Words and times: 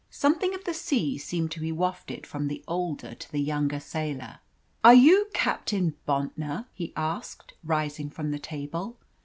Something 0.09 0.55
of 0.55 0.63
the 0.63 0.73
sea 0.73 1.19
seemed 1.19 1.51
to 1.51 1.59
be 1.59 1.71
wafted 1.71 2.25
from 2.25 2.47
the 2.47 2.63
older 2.67 3.13
to 3.13 3.31
the 3.31 3.37
younger 3.37 3.79
sailor. 3.79 4.39
"Are 4.83 4.95
you 4.95 5.27
Captain 5.35 5.93
Bontnor?" 6.07 6.65
he 6.73 6.91
asked, 6.95 7.53
rising 7.63 8.09
from 8.09 8.31
the 8.31 8.39
table. 8.39 8.97